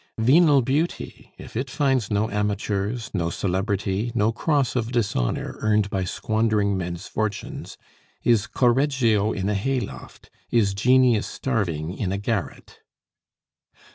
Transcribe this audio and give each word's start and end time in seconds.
Venal 0.17 0.63
beauty, 0.63 1.31
if 1.37 1.55
it 1.55 1.69
finds 1.69 2.09
no 2.09 2.27
amateurs, 2.31 3.11
no 3.13 3.29
celebrity, 3.29 4.11
no 4.15 4.31
cross 4.31 4.75
of 4.75 4.91
dishonor 4.91 5.57
earned 5.59 5.91
by 5.91 6.03
squandering 6.05 6.75
men's 6.75 7.05
fortunes, 7.05 7.77
is 8.23 8.47
Correggio 8.47 9.31
in 9.31 9.47
a 9.47 9.53
hay 9.53 9.79
loft, 9.79 10.31
is 10.49 10.73
genius 10.73 11.27
starving 11.27 11.95
in 11.95 12.11
a 12.11 12.17
garret. 12.17 12.79